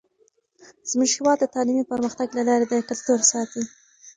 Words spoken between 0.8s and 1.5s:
زموږ هیواد د